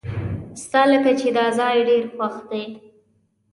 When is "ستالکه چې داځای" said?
0.63-1.77